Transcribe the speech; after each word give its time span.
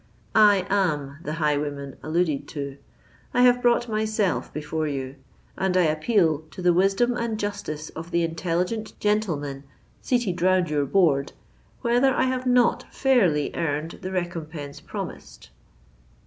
I 0.33 0.65
am 0.67 1.19
the 1.21 1.33
highwayman 1.33 1.95
alluded 2.01 2.47
to: 2.47 2.77
I 3.35 3.43
have 3.43 3.61
brought 3.61 3.87
myself 3.87 4.51
before 4.51 4.87
you; 4.87 5.17
and 5.55 5.77
I 5.77 5.83
appeal 5.83 6.39
to 6.49 6.61
the 6.63 6.73
wisdom 6.73 7.15
and 7.15 7.37
justice 7.37 7.91
of 7.91 8.09
the 8.09 8.23
intelligent 8.23 8.99
gentlemen 8.99 9.63
seated 10.01 10.41
round 10.41 10.71
your 10.71 10.87
board, 10.87 11.33
whether 11.81 12.15
I 12.15 12.23
have 12.23 12.47
not 12.47 12.91
fairly 12.91 13.53
earned 13.53 13.99
the 14.01 14.11
recompense 14.11 14.79
promised?" 14.79 15.51